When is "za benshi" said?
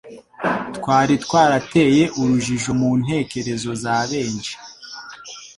3.83-4.53